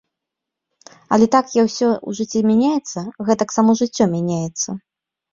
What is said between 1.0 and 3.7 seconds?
Але так як усё ў жыцці мяняецца, гэтак